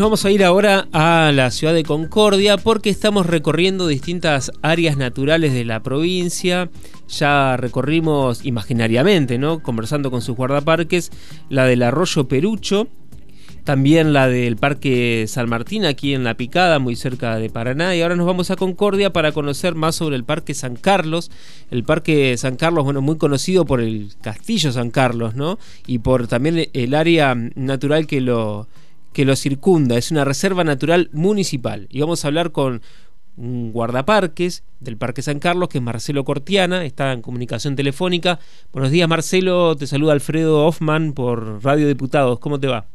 [0.00, 4.96] nos vamos a ir ahora a la ciudad de Concordia porque estamos recorriendo distintas áreas
[4.96, 6.70] naturales de la provincia.
[7.10, 9.62] Ya recorrimos imaginariamente, ¿no?
[9.62, 11.10] Conversando con sus guardaparques,
[11.50, 12.88] la del arroyo Perucho,
[13.64, 17.94] también la del Parque San Martín aquí en La Picada, muy cerca de Paraná.
[17.94, 21.30] Y ahora nos vamos a Concordia para conocer más sobre el Parque San Carlos.
[21.70, 25.58] El Parque San Carlos, bueno, muy conocido por el Castillo San Carlos, ¿no?
[25.86, 28.66] Y por también el área natural que lo,
[29.12, 29.96] que lo circunda.
[29.96, 31.86] Es una reserva natural municipal.
[31.90, 32.82] Y vamos a hablar con
[33.36, 38.38] un guardaparques del Parque San Carlos, que es Marcelo Cortiana, está en comunicación telefónica.
[38.72, 39.76] Buenos días, Marcelo.
[39.76, 42.38] Te saluda Alfredo Hoffman por Radio Diputados.
[42.38, 42.86] ¿Cómo te va?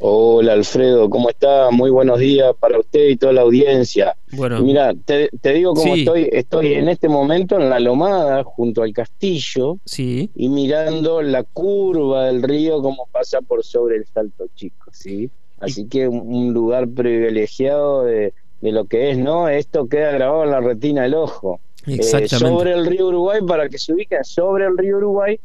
[0.00, 1.72] Hola Alfredo, ¿cómo está?
[1.72, 4.14] Muy buenos días para usted y toda la audiencia.
[4.30, 6.28] Bueno, mira, te, digo cómo estoy.
[6.30, 10.30] Estoy en este momento en la Lomada, junto al castillo, sí.
[10.36, 15.28] y mirando la curva del río como pasa por sobre el Salto Chico, ¿sí?
[15.60, 19.48] Así que un, lugar privilegiado de, lo que es, ¿no?
[19.48, 21.60] Esto queda grabado en la retina del ojo.
[21.86, 22.38] Eh, Exactamente.
[22.38, 25.40] sobre el río Uruguay, para que se ubiquen, sobre el río Uruguay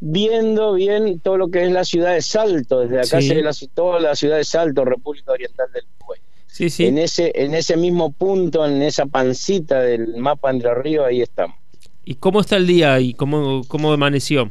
[0.00, 3.52] viendo bien todo lo que es la ciudad de Salto, desde acá se ve la,
[3.74, 6.20] toda la ciudad de Salto, República Oriental del Uruguay.
[6.46, 6.86] Sí, sí.
[6.86, 11.56] En ese, en ese mismo punto, en esa pancita del mapa Entre Ríos, ahí estamos.
[12.04, 14.50] ¿Y cómo está el día y cómo, cómo amaneció?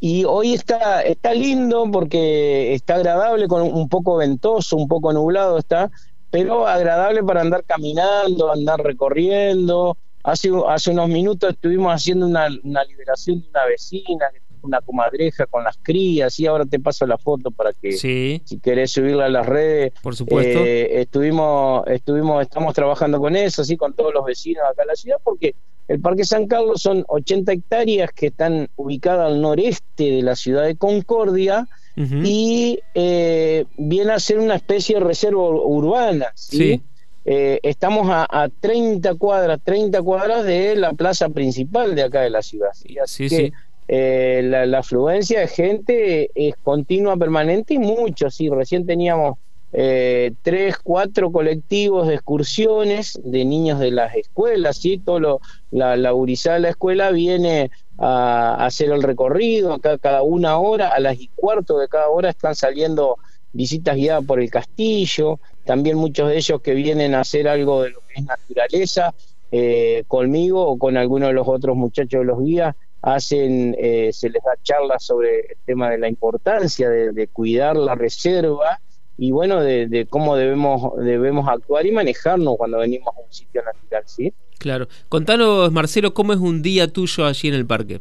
[0.00, 5.58] Y hoy está, está lindo porque está agradable, con un poco ventoso, un poco nublado
[5.58, 5.90] está,
[6.30, 9.96] pero agradable para andar caminando, andar recorriendo.
[10.22, 14.26] Hace, hace unos minutos estuvimos haciendo una, una liberación de una vecina
[14.66, 18.92] una comadreja con las crías y ahora te paso la foto para que si querés
[18.92, 19.92] subirla a las redes.
[20.02, 20.58] Por supuesto.
[20.58, 24.96] Eh, estuvimos, estuvimos, estamos trabajando con eso, así con todos los vecinos acá en la
[24.96, 25.54] ciudad, porque
[25.88, 30.64] el Parque San Carlos son 80 hectáreas que están ubicadas al noreste de la ciudad
[30.64, 31.68] de Concordia.
[31.98, 36.26] Y eh, viene a ser una especie de reserva urbana.
[36.34, 36.82] ¿sí?
[37.24, 42.42] Eh, estamos a, 30 cuadras, 30 cuadras de la plaza principal de acá de la
[42.42, 42.68] ciudad.
[42.74, 42.98] ¿sí?
[42.98, 43.52] Así que
[43.88, 48.30] eh, la, afluencia de gente es continua, permanente y mucho.
[48.30, 49.38] Sí, recién teníamos
[49.72, 54.98] eh, tres, cuatro colectivos de excursiones de niños de las escuelas, ¿sí?
[54.98, 55.40] Todo lo,
[55.70, 61.00] la, la de la escuela viene a, hacer el recorrido, acá cada una hora, a
[61.00, 63.16] las y cuarto de cada hora están saliendo
[63.52, 67.90] visitas guiadas por el castillo, también muchos de ellos que vienen a hacer algo de
[67.90, 69.14] lo que es naturaleza,
[69.52, 74.28] eh, conmigo o con alguno de los otros muchachos de los guías, hacen, eh, se
[74.28, 78.80] les da charlas sobre el tema de la importancia de, cuidar la reserva
[79.18, 84.02] y bueno, de, cómo debemos, debemos actuar y manejarnos cuando venimos a un sitio natural,
[84.06, 84.32] ¿sí?
[84.58, 84.88] Claro.
[85.08, 88.00] Contanos, Marcelo, ¿cómo es un día tuyo allí en el parque?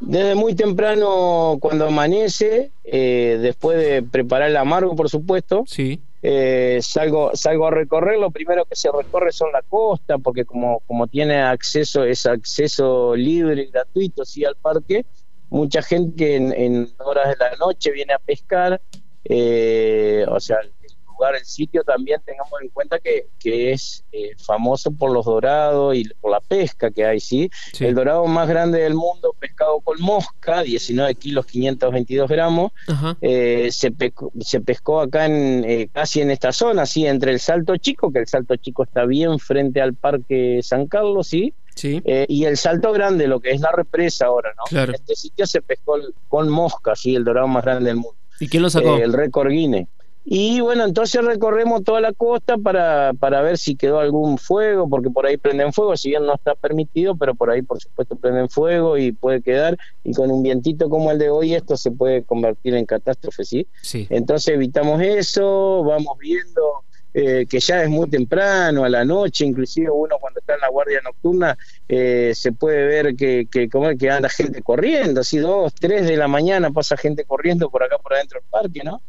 [0.00, 6.00] Desde muy temprano, cuando amanece, eh, después de preparar el amargo, por supuesto, sí.
[6.20, 10.80] Eh, salgo, salgo a recorrer, lo primero que se recorre son la costa, porque como,
[10.86, 15.06] como tiene acceso, es acceso libre y gratuito sí, al parque,
[15.48, 18.80] mucha gente en, en horas de la noche viene a pescar,
[19.28, 25.12] eh, o sea, el sitio también tengamos en cuenta que, que es eh, famoso por
[25.12, 27.50] los dorados y por la pesca que hay, ¿sí?
[27.80, 32.72] El dorado más grande del mundo, pescado con mosca, 19 kilos 522 gramos,
[33.20, 33.92] eh, se,
[34.40, 37.06] se pescó acá en eh, casi en esta zona, ¿sí?
[37.06, 41.28] Entre el Salto Chico, que el Salto Chico está bien frente al Parque San Carlos,
[41.28, 41.52] ¿sí?
[41.74, 42.02] Sí.
[42.04, 44.82] y el salto grande, lo que es la represa ahora, ¿no?
[44.82, 45.96] En este sitio se pescó
[46.26, 48.17] con mosca, sí, el dorado más grande del mundo.
[48.40, 48.96] ¿Y quién lo sacó?
[48.96, 49.88] el récord Guinness.
[50.30, 55.08] Y bueno, entonces recorremos toda la costa para, para ver si quedó algún fuego, porque
[55.08, 58.50] por ahí prenden fuego, si bien no está permitido, pero por ahí por supuesto prenden
[58.50, 62.24] fuego y puede quedar, y con un vientito como el de hoy esto se puede
[62.24, 63.66] convertir en catástrofe, ¿sí?
[63.80, 64.06] Sí.
[64.10, 66.84] Entonces evitamos eso, vamos viendo
[67.20, 70.68] eh, que ya es muy temprano, a la noche, inclusive uno cuando está en la
[70.68, 71.58] guardia nocturna
[71.88, 76.16] eh, se puede ver que, que, como que anda gente corriendo, así dos, tres de
[76.16, 79.02] la mañana pasa gente corriendo por acá por adentro del parque, ¿no?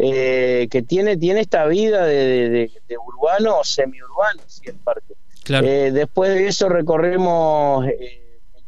[0.00, 2.70] Eh, que tiene, tiene esta vida de,
[3.04, 5.14] urbano o semiurbano, sí, el parque.
[5.90, 8.20] después de eso recorremos el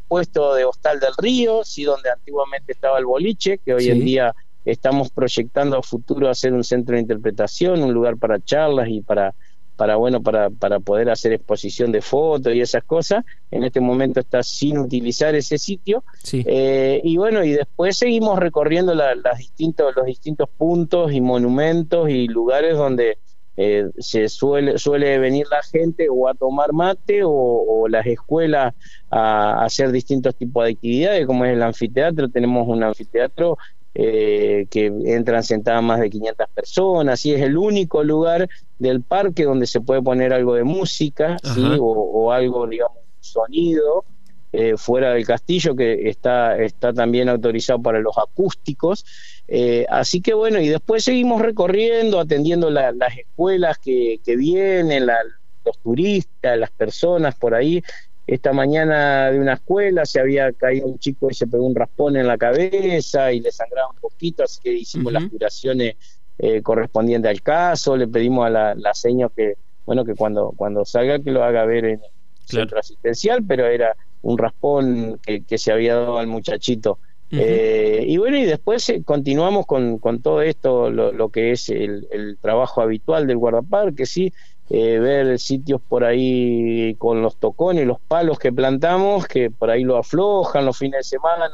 [0.08, 4.34] puesto de Hostal del Río, sí, donde antiguamente estaba el boliche, que hoy en día
[4.64, 9.34] Estamos proyectando a futuro hacer un centro de interpretación, un lugar para charlas y para,
[9.78, 13.24] para bueno, para, para poder hacer exposición de fotos y esas cosas.
[13.50, 16.02] En este momento está sin utilizar ese sitio.
[16.32, 22.26] Eh, y bueno, y después seguimos recorriendo las distintos, los distintos puntos y monumentos y
[22.26, 23.18] lugares donde
[23.56, 28.74] eh, se suele, suele venir la gente o a tomar mate o, las escuelas
[29.10, 32.28] a, a, hacer distintos tipos de actividades, como es el anfiteatro.
[32.28, 33.58] Tenemos un anfiteatro
[34.00, 38.48] eh, que entran sentadas más de 500 personas, y es el único lugar
[38.78, 41.64] del parque donde se puede poner algo de música, ¿sí?
[41.80, 44.04] o, algo, digamos, sonido,
[44.52, 49.04] eh, fuera del castillo, que está, está también autorizado para los acústicos.
[49.48, 55.76] Eh, así que bueno, y después seguimos recorriendo, atendiendo las escuelas que, que vienen, los
[55.82, 57.82] turistas, las personas por ahí.
[58.28, 62.14] Esta mañana de una escuela se había caído un chico y se pegó un raspón
[62.14, 65.96] en la cabeza y le sangraba un poquito, así que hicimos las curaciones
[66.38, 69.54] eh, correspondientes al caso, le pedimos a la, la seño que,
[69.86, 72.10] bueno, que cuando, cuando salga que lo haga ver en el
[72.44, 76.98] centro asistencial, pero era un raspón que, que se había dado al muchachito.
[77.30, 82.38] Eh, y bueno, y después eh, continuamos con, con, todo esto, lo, que es el,
[82.40, 84.32] trabajo habitual del guardaparque, sí,
[84.70, 89.84] eh, ver sitios por ahí con los tocones, los palos que plantamos, que por ahí
[89.84, 91.48] lo aflojan los fines de semana,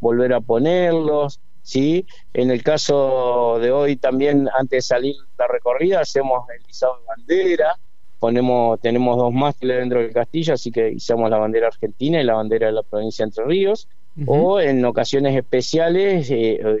[0.00, 2.06] volver a ponerlos, sí.
[2.32, 7.06] En el caso de hoy también, antes de salir la recorrida, hacemos el izado de
[7.06, 7.76] bandera,
[8.18, 12.34] ponemos, tenemos dos mástiles dentro del castillo, así que izamos la bandera argentina y la
[12.34, 13.88] bandera de la provincia de Entre Ríos
[14.26, 16.78] o en ocasiones especiales eh, eh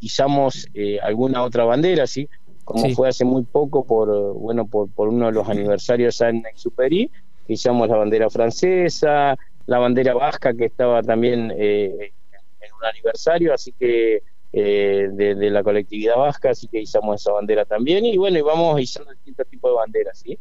[0.00, 2.28] izamos eh, alguna otra bandera, ¿sí?
[2.68, 7.10] Como fue hace muy poco por bueno por, por uno de los aniversarios en Exuperi,
[7.48, 9.36] izamos la bandera francesa,
[9.66, 12.12] la bandera vasca que estaba también eh,
[12.60, 17.64] en un aniversario, así que eh, de, la colectividad vasca, así que izamos esa bandera
[17.66, 18.06] también.
[18.06, 20.38] Y bueno, y vamos izando distintos tipos de banderas, ¿sí?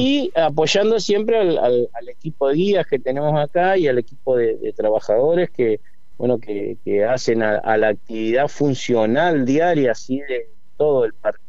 [0.00, 5.50] Y apoyando siempre al, equipo de guías que tenemos acá y al equipo de, trabajadores
[5.50, 5.80] que,
[6.16, 11.43] bueno, que, hacen a, la actividad funcional diaria, así de todo el parque.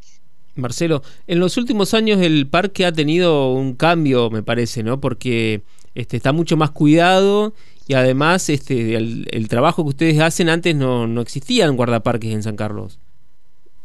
[0.55, 4.99] Marcelo, en los últimos años el parque ha tenido un cambio, me parece, ¿no?
[4.99, 5.61] Porque
[5.95, 7.53] este, está mucho más cuidado
[7.87, 12.55] y además este el, trabajo que ustedes hacen antes no, no existían guardaparques en San
[12.55, 12.99] Carlos.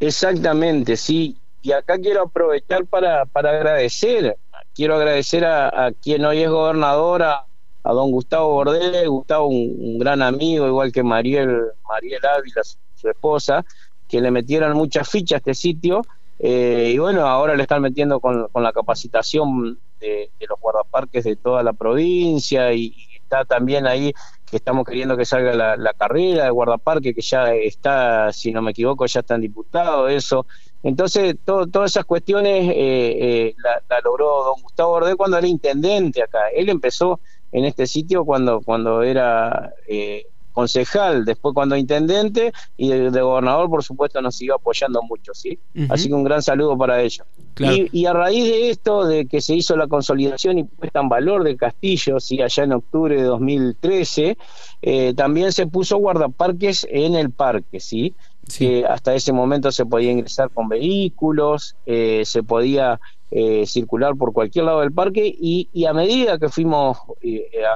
[0.01, 1.37] Exactamente, sí.
[1.63, 4.37] Y acá quiero aprovechar para, para agradecer,
[4.75, 7.47] quiero agradecer a, quien hoy es gobernador, a,
[7.85, 12.63] don Gustavo Bordé, Gustavo un, gran amigo, igual que Mariel, Mariel Ávila,
[12.95, 13.65] su, esposa,
[14.09, 16.03] que le metieron muchas fichas a este sitio.
[16.43, 21.37] Eh, y bueno, ahora le están metiendo con, con la capacitación de, los guardaparques de
[21.37, 24.13] toda la provincia y, está también ahí
[24.51, 28.73] que estamos queriendo que salga la, carrera de guardaparque, que ya está, si no me
[28.73, 30.47] equivoco, ya están diputados, eso.
[30.83, 36.49] Entonces, todas esas cuestiones eh, eh, la, logró don Gustavo Bordé cuando era intendente acá.
[36.53, 37.21] Él empezó
[37.53, 43.83] en este sitio cuando, cuando era eh, concejal, después cuando intendente y de, gobernador, por
[43.83, 45.59] supuesto, nos siguió apoyando mucho, ¿sí?
[45.89, 47.27] Así que un gran saludo para ellos.
[47.59, 51.45] Y, a raíz de esto, de que se hizo la consolidación y puesta en valor
[51.45, 54.39] del castillo, sí, allá en octubre de 2013,
[54.83, 58.15] eh, también se puso guardaparques en el parque, ¿sí?
[58.57, 62.99] Que hasta ese momento se podía ingresar con vehículos, eh, se podía
[63.31, 66.99] eh, circular por cualquier lado del parque y, y a medida que fuimos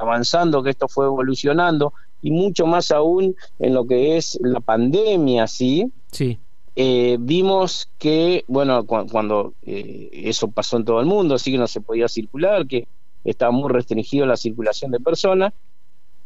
[0.01, 1.93] avanzando, que esto fue evolucionando,
[2.25, 5.91] y mucho más aún en lo que es la pandemia, ¿sí?
[6.11, 6.39] Sí.
[6.75, 11.67] Eh, vimos que, bueno, cuando eh, eso pasó en todo el mundo, así que no
[11.67, 12.87] se podía circular, que
[13.23, 15.53] estaba muy restringido la circulación de personas.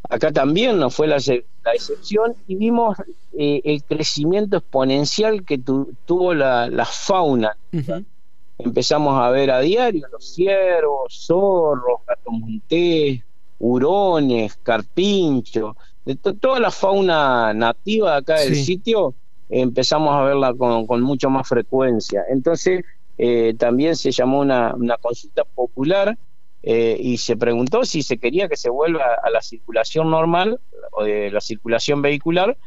[0.07, 2.97] Acá también no fue la, excepción y vimos
[3.37, 7.57] eh, el crecimiento exponencial que tuvo la, fauna.
[8.57, 13.21] Empezamos a ver a diario los ciervos, zorros, gatos montés,
[13.59, 15.75] hurones, carpinchos,
[16.09, 19.13] de toda la fauna nativa acá del sitio,
[19.47, 22.23] empezamos a verla con, mucho más frecuencia.
[22.31, 22.83] Entonces,
[23.19, 26.17] eh, también se llamó una, consulta popular
[26.63, 30.59] eh, y se preguntó si se quería que se vuelva a la circulación normal
[30.93, 32.57] o de la circulación vehicular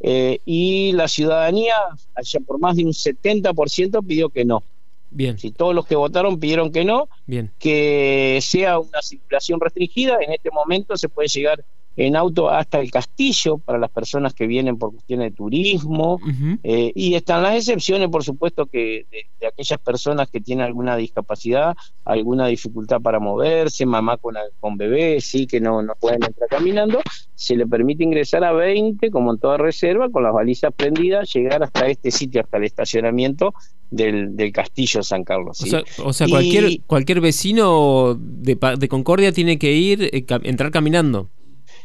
[0.00, 1.76] eh, y la ciudadanía,
[2.14, 4.62] allá por más de un 70% pidió que no.
[5.10, 5.38] Bien.
[5.38, 7.50] Si todos los que votaron pidieron que no, Bien.
[7.58, 11.64] que sea una circulación restringida, en este momento se puede llegar
[12.00, 16.18] en auto hasta el castillo para las personas que vienen por cuestiones de turismo
[16.62, 21.76] eh, y están las excepciones por supuesto que de, aquellas personas que tienen alguna discapacidad
[22.06, 27.02] alguna dificultad para moverse mamá con, con bebé sí que no, no pueden entrar caminando
[27.34, 31.62] se le permite ingresar a 20 como en toda reserva con las balizas prendidas llegar
[31.62, 33.52] hasta este sitio hasta el estacionamiento
[33.90, 35.62] del, del castillo San Carlos
[36.02, 41.28] o sea, cualquier cualquier vecino de, de Concordia tiene que ir eh, entrar caminando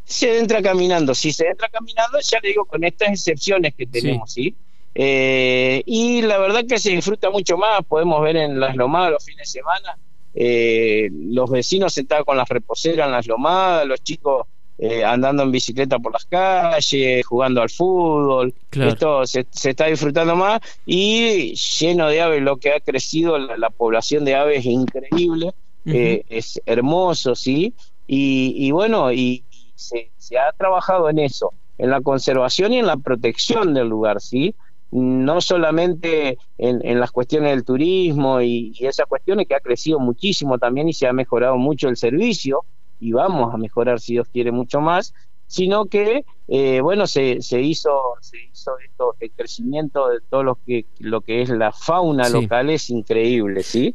[0.06, 1.14] se entra caminando.
[1.14, 4.56] Si se entra caminando, ya le digo, con estas excepciones que tenemos, ¿sí?
[4.94, 7.84] Eh, y la verdad que se disfruta mucho más.
[7.86, 9.98] Podemos ver en las lomadas los fines de semana,
[10.34, 14.48] eh, los vecinos sentados con las reposeras en las lomadas, los chicos
[14.78, 18.54] eh, andando en bicicleta por las calles, jugando al fútbol.
[18.72, 24.26] Esto se, está disfrutando más y lleno de aves, lo que ha crecido, la, población
[24.26, 25.54] de aves es increíble,
[25.86, 27.74] eh, es hermoso, ¿sí?
[28.08, 29.45] Y, bueno, y,
[29.76, 34.56] se, ha trabajado en eso, en la conservación y en la protección del lugar, ¿sí?
[34.92, 40.58] no solamente en, las cuestiones del turismo y, y, esas cuestiones que ha crecido muchísimo
[40.58, 42.64] también y se ha mejorado mucho el servicio,
[43.00, 45.14] y vamos a mejorar si Dios quiere mucho más,
[45.48, 47.92] sino que eh, bueno se, se hizo
[48.22, 52.70] se hizo esto el crecimiento de todo lo que lo que es la fauna local
[52.70, 53.94] es increíble sí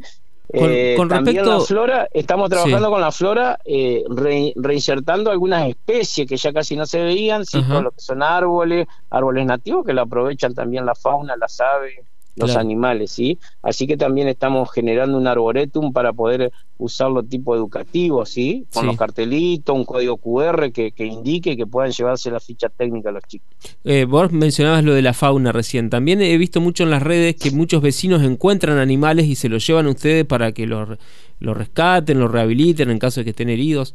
[0.53, 4.05] con, eh, también la flora estamos trabajando con la flora eh,
[4.57, 8.87] reinsertando algunas especies que ya casi no se veían sí, todo lo que son árboles
[9.11, 12.01] árboles nativos que lo aprovechan también la fauna las aves
[12.41, 13.39] los animales, ¿sí?
[13.63, 18.67] Así que también estamos generando un arboretum para poder usarlo tipo educativo, ¿sí?
[18.73, 23.13] Con los cartelitos, un código QR que, indique que puedan llevarse la ficha técnica a
[23.13, 23.49] los chicos.
[23.85, 25.91] Eh, vos mencionabas lo de la fauna recién.
[25.91, 29.67] También he visto mucho en las redes que muchos vecinos encuentran animales y se los
[29.67, 30.99] llevan a ustedes para que los
[31.41, 33.95] lo rescaten, los rehabiliten en caso de que estén heridos.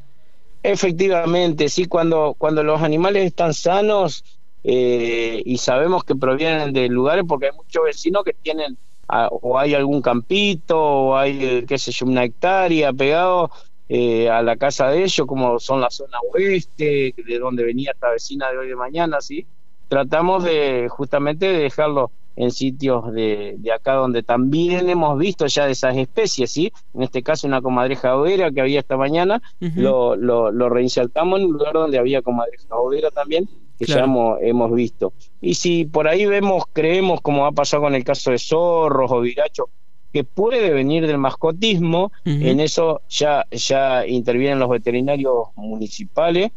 [0.64, 4.26] Efectivamente, sí, cuando, cuando los animales están sanos,
[4.68, 8.76] eh, y sabemos que provienen de lugares porque hay muchos vecinos que tienen
[9.08, 13.52] ah, o hay algún campito o hay eh, qué sé yo una hectárea pegado
[13.90, 18.10] eh, a la casa de ellos como son la zona oeste de donde venía esta
[18.10, 19.46] vecina de hoy de mañana sí
[19.88, 25.68] tratamos de justamente de dejarlo en sitios de, de, acá donde también hemos visto ya
[25.68, 26.74] de esas especies, ¿sí?
[26.94, 31.46] En este caso una comadreja overa que había esta mañana, lo, lo, lo, reinsertamos en
[31.46, 35.14] un lugar donde había comadreja overa también, que ya hemos, visto.
[35.42, 39.22] Y si por ahí vemos, creemos, como ha pasado con el caso de zorros o
[39.22, 39.68] virachos,
[40.14, 46.52] que puede venir del mascotismo, en eso ya, ya intervienen los veterinarios municipales.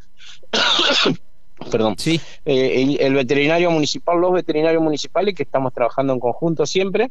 [1.70, 1.96] Perdón.
[1.98, 2.20] Sí.
[2.44, 7.10] Eh, el, veterinario municipal, los veterinarios municipales que estamos trabajando en conjunto siempre.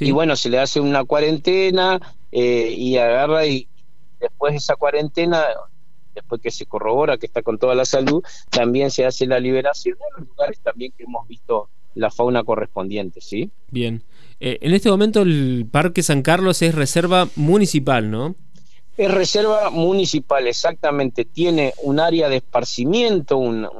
[0.00, 3.66] Y bueno, se le hace una cuarentena eh, y agarra y
[4.20, 5.42] después de esa cuarentena
[6.14, 9.96] después que se corrobora que está con toda la salud, también se hace la liberación
[9.96, 13.50] en los lugares también que hemos visto la fauna correspondiente, ¿sí?
[13.70, 14.02] Bien.
[14.40, 18.34] Eh, en este momento el Parque San Carlos es reserva municipal, ¿no?
[18.96, 21.24] Es reserva municipal, exactamente.
[21.24, 23.70] Tiene un área de esparcimiento, una,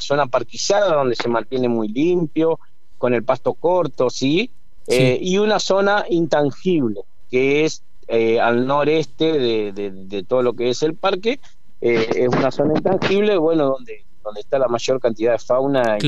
[0.00, 2.58] zona parquizada donde se mantiene muy limpio,
[2.98, 4.50] con el pasto corto, ¿sí?
[4.86, 10.82] Eh, y una zona intangible, que es eh, al noreste de, todo lo que es
[10.82, 11.38] el parque,
[11.80, 15.98] eh, es una zona intangible, bueno, donde, donde está la mayor cantidad de fauna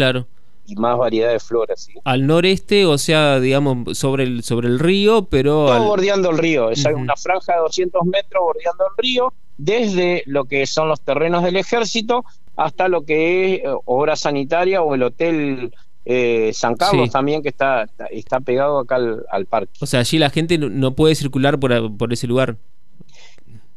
[0.65, 1.75] y, más variedad de flora.
[2.05, 5.67] Al noreste, o sea, digamos, sobre el, sobre el río, pero...
[5.85, 10.67] bordeando el río, es una franja de 200 metros bordeando el río, desde lo que
[10.67, 12.25] son los terrenos del ejército
[12.57, 15.73] hasta lo que es eh, obra sanitaria o el hotel
[16.05, 19.73] eh, San Carlos también que está, está pegado acá al, parque.
[19.81, 22.57] O sea, allí la gente no puede circular por, por ese lugar.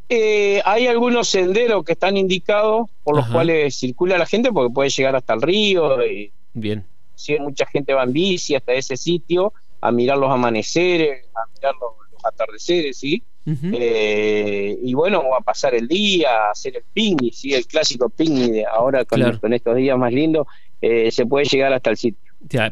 [0.08, 4.90] Eh, hay algunos senderos que están indicados por los cuales circula la gente porque puede
[4.90, 6.06] llegar hasta el río.
[6.06, 6.86] Y, Bien.
[7.16, 11.74] Sí, mucha gente va en bici hasta ese sitio a mirar los amaneceres, a mirar
[11.80, 11.92] los,
[12.24, 13.22] atardeceres, ¿sí?
[13.46, 17.54] Eh, y bueno, a pasar el día, a hacer el picnic, ¿sí?
[17.54, 20.48] El clásico picnic de ahora con, estos días más lindos,
[20.82, 22.25] eh, se puede llegar hasta el sitio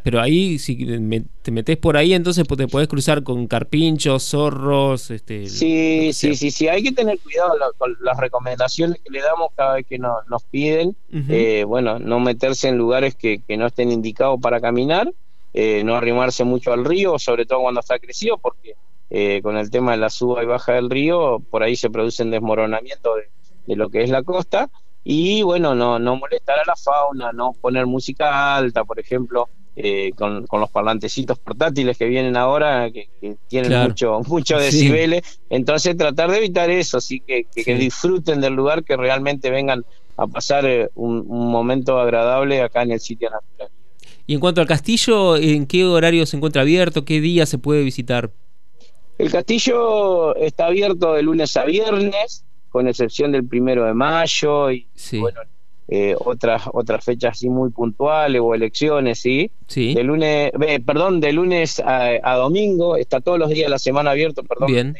[0.04, 0.86] pero ahí, si
[1.42, 5.10] te metes por ahí, entonces te puedes cruzar con carpinchos, zorros.
[5.10, 6.68] Este, sí, sí, sí, sí.
[6.68, 10.96] Hay que tener cuidado con las recomendaciones que le damos cada vez que nos piden.
[11.12, 15.12] Eh, bueno, no meterse en lugares que, no estén indicados para caminar,
[15.54, 18.76] eh, no arrimarse mucho al río, sobre todo cuando está crecido, porque
[19.10, 22.32] eh, con el tema de la suba y baja del río, por ahí se producen
[22.32, 23.30] desmoronamientos de,
[23.68, 24.70] de lo que es la costa
[25.04, 30.12] y bueno, no, no molestar a la fauna, no poner música alta, por ejemplo, eh,
[30.16, 33.10] con, los parlantecitos portátiles que vienen ahora, que,
[33.48, 35.40] tienen mucho, mucho decibeles.
[35.50, 39.84] Entonces tratar de evitar eso, así que, que, disfruten del lugar, que realmente vengan
[40.16, 43.70] a pasar eh, un, momento agradable acá en el sitio natural.
[44.26, 47.04] Y en cuanto al castillo, ¿en qué horario se encuentra abierto?
[47.04, 48.32] ¿Qué día se puede visitar?
[49.18, 54.88] El castillo está abierto de lunes a viernes, con excepción del primero de mayo y
[55.20, 55.42] bueno,
[55.88, 59.52] eh, otras otras fechas así muy puntuales o elecciones, ¿sí?
[59.68, 59.94] sí.
[59.94, 60.52] De lunes,
[60.84, 64.96] perdón, de lunes a, domingo, está todos los días la semana abierto, perdón, Bien.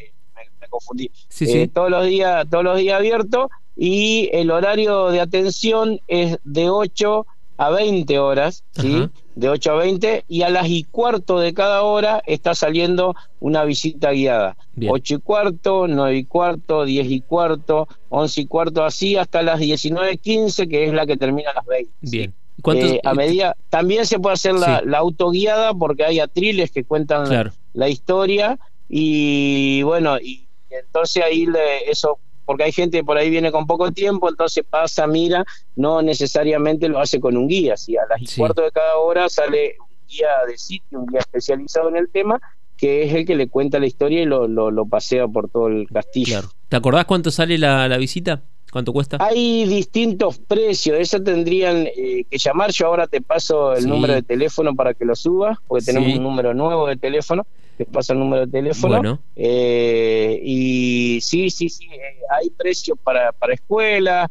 [0.60, 1.10] Me, confundí.
[1.40, 6.70] Eh, todos los días, todos los días abierto y el horario de atención es de
[6.70, 9.08] 8 a 20 horas, ¿sí?
[9.34, 13.64] De 8 a 20 y a las y cuarto de cada hora está saliendo una
[13.64, 14.56] visita guiada.
[14.86, 19.60] 8 y cuarto, 9 y cuarto, 10 y cuarto, 11 y cuarto, así hasta las
[19.60, 21.92] 19.15, que es la que termina a las 20.
[22.00, 22.34] Bien.
[22.72, 27.88] Eh, a medida, también se puede hacer la, autoguiada porque hay atriles que cuentan la,
[27.88, 28.58] historia
[28.88, 33.66] y bueno, y entonces ahí le, eso porque hay gente que por ahí viene con
[33.66, 35.44] poco tiempo, entonces pasa, mira,
[35.76, 37.76] no necesariamente lo hace con un guía.
[37.76, 41.20] Si a las y cuarto de cada hora sale un guía de sitio, un guía
[41.20, 42.40] especializado en el tema,
[42.76, 45.88] que es el que le cuenta la historia y lo, lo, pasea por todo el
[45.88, 46.40] castillo.
[46.68, 48.42] ¿Te acordás cuánto sale la, la visita?
[48.74, 49.18] ¿Cuánto cuesta?
[49.20, 52.72] Hay distintos precios, eso tendrían eh, que llamar.
[52.72, 56.24] Yo ahora te paso el número de teléfono para que lo subas, porque tenemos un
[56.24, 57.46] número nuevo de teléfono.
[57.78, 58.96] Te paso el número de teléfono.
[58.96, 59.20] Bueno.
[59.36, 64.28] Eh, y sí, sí, sí, eh, hay precios para, para escuelas.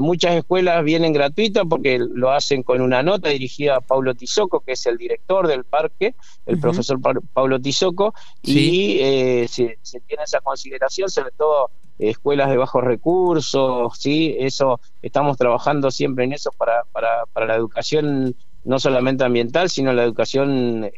[0.00, 4.72] muchas escuelas vienen gratuitas porque lo hacen con una nota dirigida a Paulo Tizoco, que
[4.72, 6.16] es el director del parque,
[6.46, 6.98] el profesor
[7.32, 8.98] Paulo Tizoco, y
[9.46, 14.36] se, se tiene esa consideración, sobre todo escuelas de bajos recursos, ¿sí?
[14.38, 18.34] Eso, estamos trabajando siempre en eso para, para, para la educación
[18.64, 20.92] no solamente ambiental, sino la educación en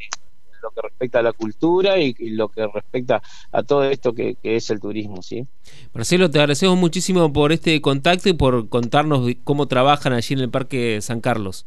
[0.62, 3.22] lo que respecta a la cultura y, lo que respecta
[3.52, 5.46] a todo esto que, es el turismo, ¿sí?
[5.92, 10.50] Marcelo, te agradecemos muchísimo por este contacto y por contarnos cómo trabajan allí en el
[10.50, 11.66] Parque San Carlos.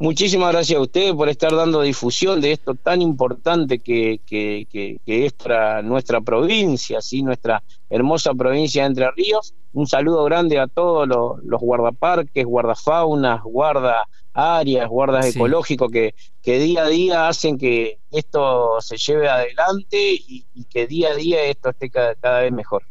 [0.00, 5.32] Muchísimas gracias a ustedes por estar dando difusión de esto tan importante que, que, es
[5.34, 7.22] para nuestra provincia, ¿sí?
[7.22, 9.52] nuestra hermosa provincia de Entre Ríos.
[9.74, 16.84] Un saludo grande a todos los, guardaparques, guardafaunas, guarda áreas, guardas ecológicos que, que día
[16.84, 21.90] a día hacen que esto se lleve adelante y, que día a día esto esté
[21.90, 22.84] cada, vez mejor.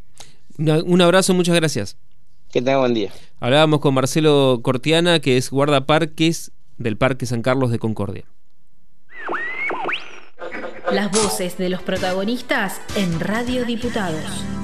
[0.59, 1.97] Un abrazo, muchas gracias.
[2.51, 3.11] Que tenga buen día.
[3.39, 8.25] Hablábamos con Marcelo Cortiana, que es guardaparques del Parque San Carlos de Concordia.
[10.91, 14.58] Las voces de los protagonistas en Radio Diputados.